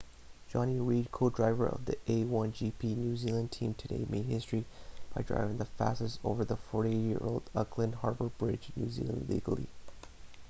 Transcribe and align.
jonny 0.49 0.79
reid 0.79 1.11
co-driver 1.11 1.69
for 1.69 1.79
the 1.85 1.95
a1gp 2.07 2.97
new 2.97 3.15
zealand 3.15 3.51
team 3.51 3.75
today 3.75 4.03
made 4.09 4.25
history 4.25 4.65
by 5.13 5.21
driving 5.21 5.59
the 5.59 5.65
fastest 5.65 6.19
over 6.23 6.43
the 6.43 6.57
48-year-old 6.57 7.43
auckland 7.55 7.93
harbour 7.93 8.31
bridge 8.39 8.71
new 8.75 8.89
zealand 8.89 9.27
legally 9.29 9.67